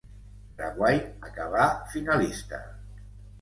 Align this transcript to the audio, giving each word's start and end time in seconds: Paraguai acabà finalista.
Paraguai 0.61 0.95
acabà 1.27 1.67
finalista. 1.93 2.63